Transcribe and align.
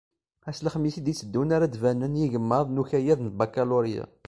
Ass 0.49 0.59
n 0.61 0.63
lexmis 0.65 0.95
i 0.99 1.01
d-itteddun 1.01 1.53
ara 1.55 1.67
d-banen 1.73 2.19
yigmaḍ 2.19 2.65
n 2.69 2.81
ukayad 2.81 3.19
n 3.23 3.33
bakalurya. 3.37 4.05